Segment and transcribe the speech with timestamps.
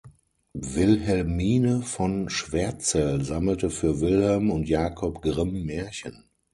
[0.55, 6.23] Wilhelmine von Schwertzell sammelte für Wilhelm und Jacob Grimm Märchen.